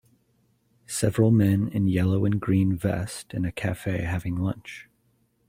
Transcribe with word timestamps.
Several 0.87 1.29
men 1.29 1.67
in 1.67 1.87
yellow 1.87 2.25
and 2.25 2.41
green 2.41 2.75
vest 2.75 3.35
in 3.35 3.45
a 3.45 3.51
cafe 3.51 4.01
having 4.01 4.35
lunch. 4.35 4.89